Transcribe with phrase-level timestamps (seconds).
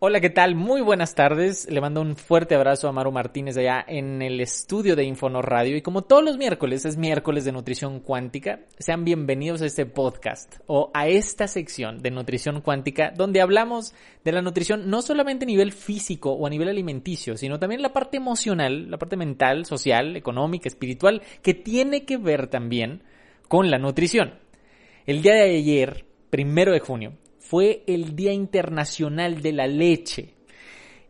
[0.00, 0.56] Hola, ¿qué tal?
[0.56, 1.70] Muy buenas tardes.
[1.70, 5.76] Le mando un fuerte abrazo a Maru Martínez allá en el estudio de Infonor Radio.
[5.76, 8.62] Y como todos los miércoles, es miércoles de nutrición cuántica.
[8.80, 13.94] Sean bienvenidos a este podcast o a esta sección de nutrición cuántica donde hablamos
[14.24, 17.92] de la nutrición no solamente a nivel físico o a nivel alimenticio, sino también la
[17.92, 23.04] parte emocional, la parte mental, social, económica, espiritual, que tiene que ver también
[23.46, 24.34] con la nutrición.
[25.06, 30.32] El día de ayer, primero de junio, fue el Día Internacional de la Leche.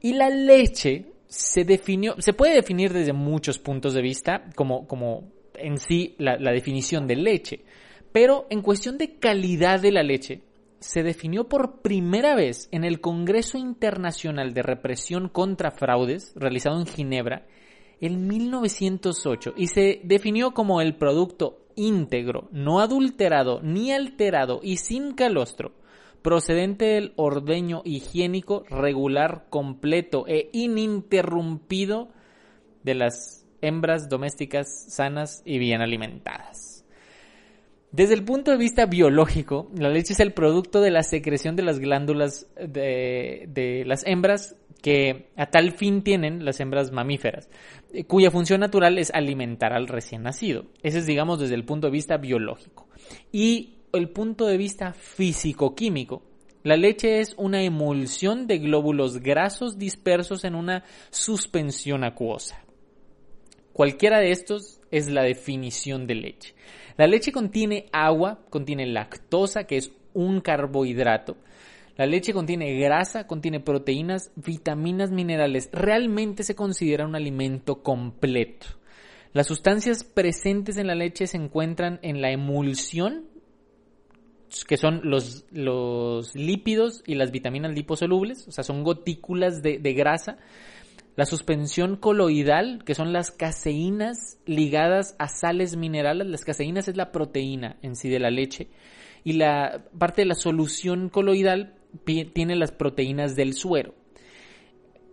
[0.00, 5.30] Y la leche se definió, se puede definir desde muchos puntos de vista, como, como
[5.54, 7.60] en sí la, la definición de leche.
[8.10, 10.42] Pero en cuestión de calidad de la leche,
[10.80, 16.86] se definió por primera vez en el Congreso Internacional de Represión contra Fraudes, realizado en
[16.86, 17.46] Ginebra,
[18.00, 25.12] en 1908, y se definió como el producto íntegro, no adulterado ni alterado y sin
[25.12, 25.72] calostro,
[26.22, 32.08] procedente del ordeño higiénico regular, completo e ininterrumpido
[32.82, 36.73] de las hembras domésticas sanas y bien alimentadas.
[37.94, 41.62] Desde el punto de vista biológico, la leche es el producto de la secreción de
[41.62, 47.48] las glándulas de, las hembras que a tal fin tienen las hembras mamíferas,
[47.92, 50.64] eh, cuya función natural es alimentar al recién nacido.
[50.82, 52.88] Ese es, digamos, desde el punto de vista biológico.
[53.30, 56.24] Y el punto de vista físico-químico,
[56.64, 62.60] la leche es una emulsión de glóbulos grasos dispersos en una suspensión acuosa.
[63.72, 66.54] Cualquiera de estos es la definición de leche.
[66.96, 71.36] La leche contiene agua, contiene lactosa, que es un carbohidrato,
[71.96, 75.68] la leche contiene grasa, contiene proteínas, vitaminas, minerales.
[75.72, 78.66] Realmente se considera un alimento completo.
[79.32, 83.26] Las sustancias presentes en la leche se encuentran en la emulsión,
[84.66, 89.92] que son los, los lípidos y las vitaminas liposolubles, o sea, son gotículas de, de
[89.94, 90.38] grasa.
[91.16, 96.26] La suspensión coloidal, que son las caseínas ligadas a sales minerales.
[96.26, 98.68] Las caseínas es la proteína en sí de la leche.
[99.22, 103.94] Y la parte de la solución coloidal tiene las proteínas del suero.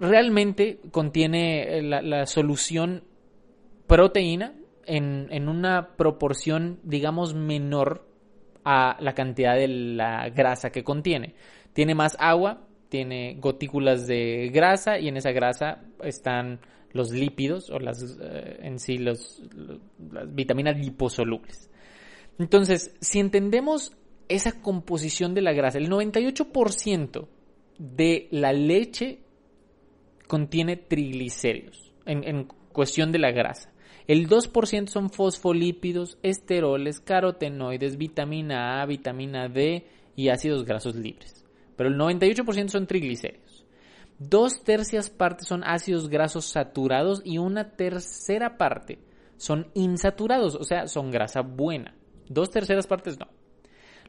[0.00, 3.04] Realmente contiene eh, la, solución
[3.86, 4.52] proteína
[4.86, 8.04] en, en, una proporción, digamos, menor
[8.64, 11.34] a la cantidad de la grasa que contiene.
[11.72, 16.60] Tiene más agua, tiene gotículas de grasa y en esa grasa están
[16.92, 19.42] los lípidos o las eh, en sí los,
[20.12, 21.68] las vitaminas liposolubles.
[22.38, 23.96] Entonces, si entendemos
[24.28, 25.78] esa composición de la grasa.
[25.78, 27.26] El 98%
[27.78, 29.18] de la leche
[30.28, 33.72] contiene triglicéridos en, cuestión de la grasa.
[34.06, 39.84] El 2% son fosfolípidos, esteroles, carotenoides, vitamina A, vitamina D
[40.14, 41.43] y ácidos grasos libres.
[41.76, 43.64] Pero el 98% son triglicéridos.
[44.18, 48.98] Dos tercias partes son ácidos grasos saturados y una tercera parte
[49.36, 51.94] son insaturados, o sea, son grasa buena.
[52.28, 53.28] Dos terceras partes no.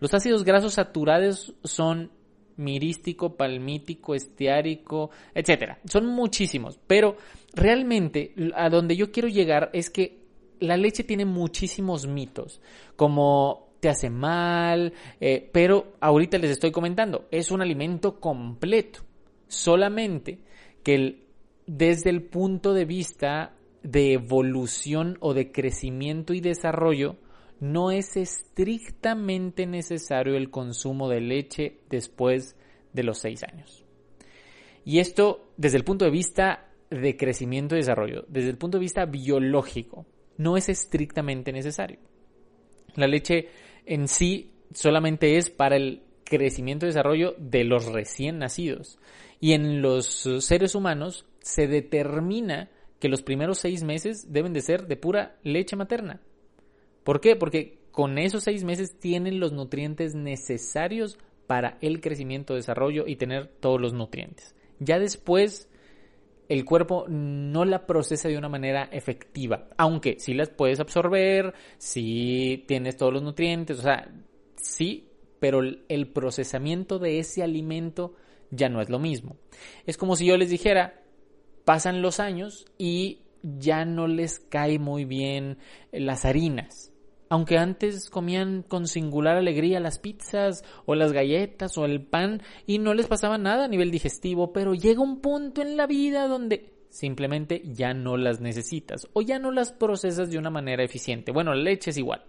[0.00, 2.10] Los ácidos grasos saturados son
[2.56, 5.78] mirístico, palmítico, esteárico, etcétera.
[5.84, 7.16] Son muchísimos, pero
[7.54, 10.22] realmente a donde yo quiero llegar es que
[10.60, 12.60] la leche tiene muchísimos mitos,
[12.96, 19.00] como te hace mal, eh, pero ahorita les estoy comentando, es un alimento completo,
[19.48, 20.38] solamente
[20.84, 21.26] que
[21.66, 27.16] desde el punto de vista de evolución o de crecimiento y desarrollo,
[27.58, 32.54] no es estrictamente necesario el consumo de leche después
[32.92, 33.84] de los 6 años.
[34.84, 38.82] Y esto desde el punto de vista de crecimiento y desarrollo, desde el punto de
[38.82, 40.06] vista biológico,
[40.36, 41.98] no es estrictamente necesario.
[42.94, 43.48] La leche
[43.86, 48.98] en sí solamente es para el crecimiento y desarrollo de los recién nacidos.
[49.40, 52.70] Y en los seres humanos se determina
[53.00, 56.20] que los primeros seis meses deben de ser de pura leche materna.
[57.02, 57.34] ¿Por qué?
[57.34, 63.48] Porque con esos seis meses tienen los nutrientes necesarios para el crecimiento, desarrollo y tener
[63.48, 64.54] todos los nutrientes.
[64.78, 65.68] Ya después
[66.52, 72.64] el cuerpo no la procesa de una manera efectiva, aunque sí las puedes absorber, sí
[72.68, 74.12] tienes todos los nutrientes, o sea,
[74.56, 75.08] sí,
[75.40, 78.16] pero el procesamiento de ese alimento
[78.50, 79.38] ya no es lo mismo.
[79.86, 81.00] Es como si yo les dijera,
[81.64, 85.56] pasan los años y ya no les cae muy bien
[85.90, 86.91] las harinas.
[87.32, 92.78] Aunque antes comían con singular alegría las pizzas o las galletas o el pan y
[92.78, 96.74] no les pasaba nada a nivel digestivo, pero llega un punto en la vida donde
[96.90, 101.32] simplemente ya no las necesitas o ya no las procesas de una manera eficiente.
[101.32, 102.22] Bueno, la leche es igual.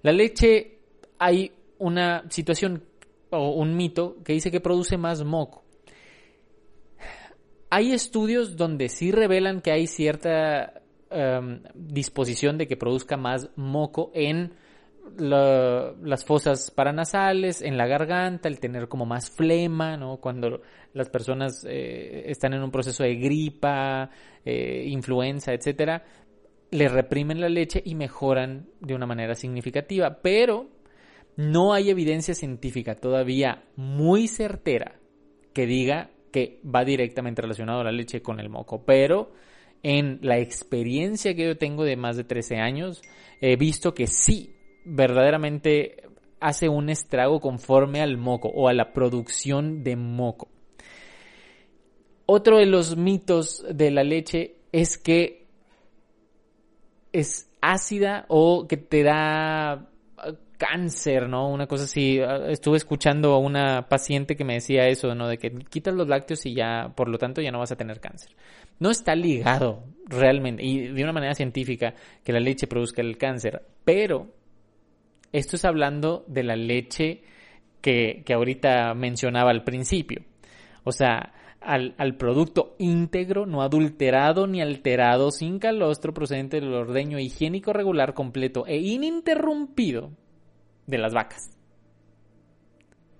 [0.00, 0.78] La leche
[1.18, 2.82] hay una situación
[3.28, 5.64] o un mito que dice que produce más moco.
[7.68, 10.80] Hay estudios donde sí revelan que hay cierta
[11.10, 14.52] em, disposición de que produzca más moco en
[15.16, 20.16] las fosas paranasales, en la garganta, el tener como más flema, ¿no?
[20.16, 20.62] Cuando
[20.92, 24.10] las personas eh, están en un proceso de gripa,
[24.44, 26.04] eh, influenza, etcétera,
[26.70, 30.18] le reprimen la leche y mejoran de una manera significativa.
[30.22, 30.68] Pero
[31.36, 34.96] no hay evidencia científica todavía muy certera
[35.52, 38.84] que diga que va directamente relacionado a la leche con el moco.
[38.84, 39.32] Pero
[39.84, 43.02] en la experiencia que yo tengo de más de 13 años,
[43.40, 46.02] he visto que sí, verdaderamente
[46.40, 50.48] hace un estrago conforme al moco o a la producción de moco.
[52.26, 55.46] Otro de los mitos de la leche es que
[57.12, 59.90] es ácida o que te da
[60.64, 61.48] cáncer, ¿no?
[61.48, 62.20] Una cosa así.
[62.48, 65.28] Estuve escuchando a una paciente que me decía eso, ¿no?
[65.28, 68.00] De que quitas los lácteos y ya, por lo tanto, ya no vas a tener
[68.00, 68.30] cáncer.
[68.78, 73.62] No está ligado realmente y de una manera científica que la leche produzca el cáncer,
[73.84, 74.28] pero
[75.32, 77.22] esto es hablando de la leche
[77.80, 80.22] que, que ahorita mencionaba al principio.
[80.84, 87.18] O sea, al, al, producto íntegro, no adulterado ni alterado, sin calostro, procedente del ordeño
[87.18, 90.10] higiénico regular, completo e ininterrumpido
[90.86, 91.50] de las vacas.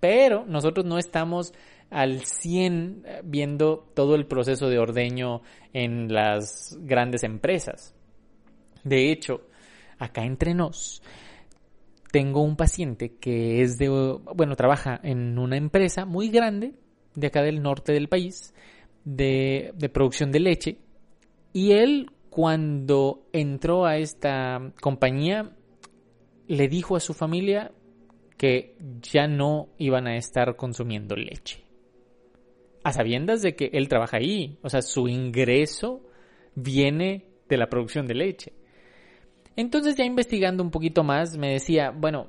[0.00, 1.52] Pero nosotros no estamos
[1.90, 5.42] al 100 eh, viendo todo el proceso de ordeño
[5.72, 7.94] en las grandes empresas.
[8.82, 9.42] De hecho,
[9.98, 11.02] acá entre nos,
[12.10, 16.74] tengo un paciente que es de, bueno, trabaja en una empresa muy grande
[17.14, 18.54] de acá del norte del país
[19.04, 20.78] de, de producción de leche
[21.52, 25.54] y él cuando entró a esta compañía
[26.52, 27.72] le dijo a su familia
[28.36, 31.64] que ya no iban a estar consumiendo leche.
[32.84, 36.02] A sabiendas de que él trabaja ahí, o sea, su ingreso
[36.54, 38.52] viene de la producción de leche.
[39.56, 42.28] Entonces ya investigando un poquito más, me decía, bueno,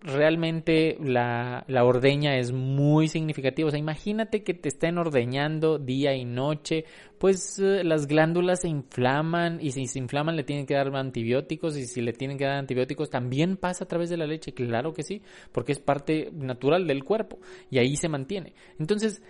[0.00, 3.68] realmente la, ordeña es muy significativa.
[3.68, 6.84] O sea, imagínate que te estén ordeñando día y noche,
[7.18, 11.76] pues eh, las glándulas se inflaman y si se inflaman le tienen que dar antibióticos
[11.76, 14.92] y si le tienen que dar antibióticos también pasa a través de la leche, claro
[14.92, 15.22] que sí,
[15.52, 17.38] porque es parte natural del cuerpo
[17.70, 18.54] y ahí se mantiene.
[18.78, 19.22] Entonces,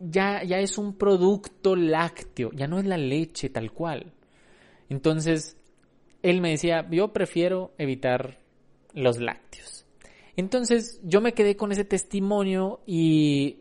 [0.00, 4.12] ya, ya es un producto lácteo, ya no es la leche tal cual.
[4.88, 5.56] Entonces,
[6.22, 8.38] él me decía, yo prefiero evitar
[8.94, 9.81] los lácteos.
[10.36, 13.58] Entonces yo me quedé con ese testimonio y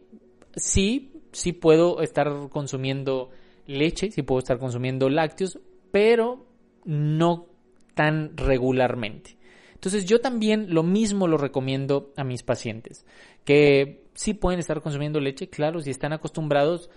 [0.56, 3.30] sí, sí puedo estar consumiendo
[3.68, 5.60] leche, sí puedo estar consumiendo lácteos,
[5.92, 6.46] pero
[6.86, 7.48] no
[7.94, 9.38] tan regularmente.
[9.74, 13.06] Entonces yo también lo mismo lo recomiendo a mis pacientes,
[13.44, 16.90] que sí pueden estar consumiendo leche, claro, si están acostumbrados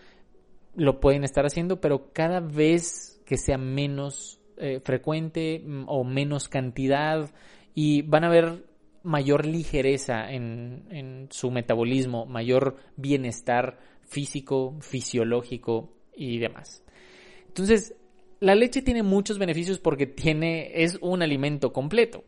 [0.76, 6.48] lo pueden estar haciendo, pero cada vez que sea menos eh, frecuente mm, o menos
[6.48, 7.30] cantidad
[7.74, 8.64] y van a ver
[9.04, 16.82] mayor ligereza en, su metabolismo, mayor bienestar físico, fisiológico y demás.
[17.46, 17.94] Entonces,
[18.40, 22.24] la leche tiene muchos beneficios porque tiene, es un alimento completo,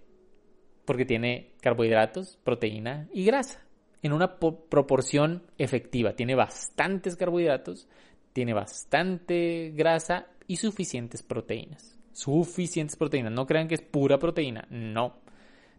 [0.85, 3.67] porque tiene carbohidratos, proteína y grasa
[4.03, 6.15] en una proporción efectiva.
[6.15, 7.89] Tiene bastantes carbohidratos,
[8.33, 11.99] tiene bastante grasa y suficientes proteínas.
[12.13, 13.33] Suficientes proteínas.
[13.33, 14.67] No crean que es pura proteína.
[14.71, 15.26] No.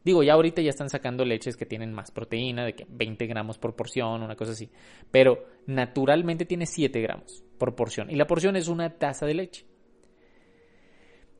[0.08, 3.58] Digo, ya ahorita ya están sacando leches que tienen más proteína, de que 20 gramos
[3.58, 4.70] por porción, una cosa así.
[5.12, 8.10] Pero naturalmente tiene 7 gramos por porción.
[8.10, 9.66] Y la porción es una taza de leche.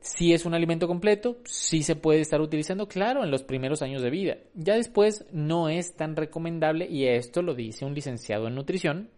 [0.00, 4.02] Si es un alimento completo, sí se puede estar utilizando, claro, en los primeros años
[4.02, 4.36] de vida.
[4.52, 9.08] Ya después no es tan recomendable, y esto lo dice un licenciado en nutrición,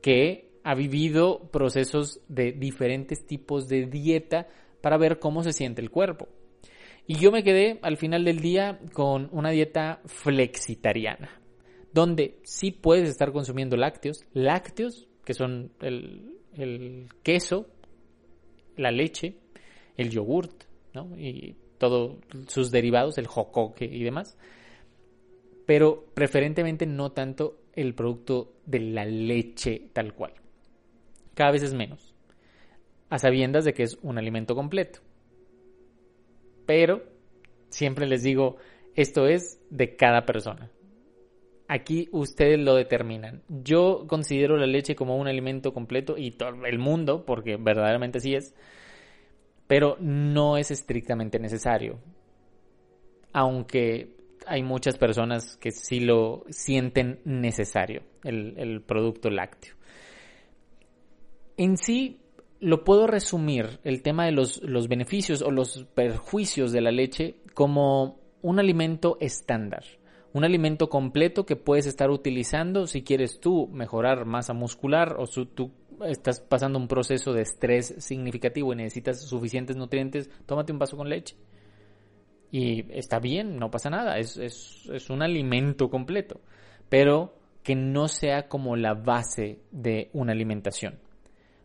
[0.00, 4.48] que ha vivido procesos de diferentes tipos de dieta
[4.80, 6.26] para ver cómo se siente el cuerpo.
[7.10, 11.40] Y yo me quedé al final del día con una dieta flexitariana,
[11.90, 17.66] donde sí puedes estar consumiendo lácteos, lácteos, que son el, queso,
[18.76, 19.38] la leche,
[19.96, 21.18] el yogurt, ¿no?
[21.18, 24.36] Y todos sus derivados, el jocoque y demás.
[25.64, 30.34] pero preferentemente no tanto el producto de la leche tal cual.
[31.32, 32.14] Cada vez es menos,
[33.08, 35.00] a sabiendas de que es un alimento completo.
[36.68, 37.02] Pero
[37.70, 38.58] siempre les digo,
[38.94, 40.70] esto es de cada persona.
[41.66, 43.42] Aquí ustedes lo determinan.
[43.48, 48.34] Yo considero la leche como un alimento completo y todo el mundo, porque verdaderamente sí
[48.34, 48.54] es,
[49.66, 52.00] pero no es estrictamente necesario.
[53.32, 54.14] Aunque
[54.46, 59.74] hay muchas personas que sí lo sienten necesario, el, producto lácteo.
[61.56, 62.20] En sí,
[62.60, 67.36] lo puedo resumir, el tema de los, los beneficios o los perjuicios de la leche,
[67.54, 69.84] como un alimento estándar
[70.32, 75.46] un alimento completo que puedes estar utilizando si quieres tú mejorar masa muscular o si
[75.46, 75.72] tú
[76.06, 81.08] estás pasando un proceso de estrés significativo y necesitas suficientes nutrientes, tómate un vaso con
[81.08, 81.34] leche.
[82.50, 86.40] Y está bien, no pasa nada, es, es un alimento completo,
[86.88, 90.98] pero que no sea como la base de una alimentación.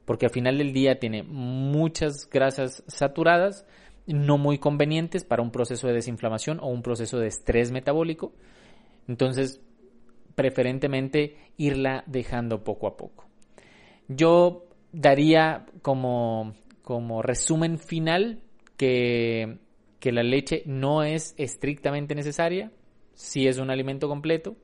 [0.05, 3.65] Porque al final del día tiene muchas grasas saturadas,
[4.05, 8.33] no muy convenientes para un proceso de desinflamación o un proceso de estrés metabólico.
[9.07, 9.61] Entonces,
[10.35, 13.25] preferentemente irla dejando poco a poco.
[14.07, 18.41] Yo daría como, como resumen final
[18.77, 19.57] que,
[19.99, 22.71] que la leche no es estrictamente necesaria,
[23.13, 24.55] si es un alimento completo,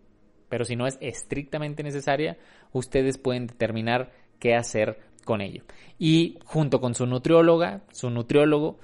[0.49, 2.37] pero si no es estrictamente necesaria,
[2.73, 5.61] ustedes pueden determinar qué hacer con ello.
[5.99, 8.79] Y junto con su nutrióloga, su nutriólogo,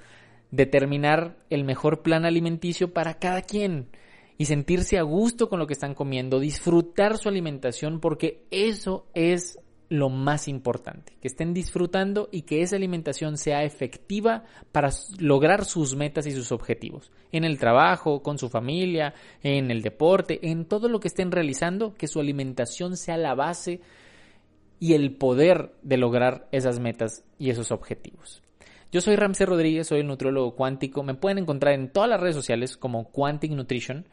[0.52, 3.88] determinar el mejor plan alimenticio para cada quien
[4.38, 9.58] y sentirse a gusto con lo que están comiendo, disfrutar su alimentación porque eso es
[9.88, 15.96] lo más importante, que estén disfrutando y que esa alimentación sea efectiva para lograr sus
[15.96, 20.88] metas y sus objetivos, en el trabajo, con su familia, en el deporte, en todo
[20.88, 23.80] lo que estén realizando, que su alimentación sea la base
[24.78, 28.42] y el poder de lograr esas metas y esos objetivos.
[28.92, 31.02] Yo soy Ramsey Rodríguez, soy el nutriólogo cuántico.
[31.02, 34.06] Me pueden encontrar en todas las redes sociales como Quantic Nutrition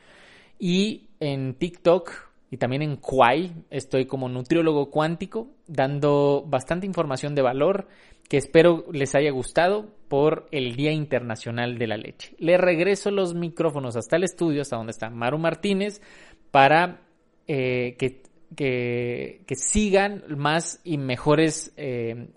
[0.60, 2.12] y en TikTok
[2.50, 7.88] y también en Kwai estoy como nutriólogo cuántico dando bastante información de valor
[8.30, 12.36] que espero les haya gustado por el Día Internacional de la Leche.
[12.38, 16.02] Le regreso los micrófonos hasta el estudio, hasta donde está Maru Martínez,
[16.52, 17.02] para
[17.48, 17.96] eh,
[18.56, 22.28] que, que, sigan más y mejores eh,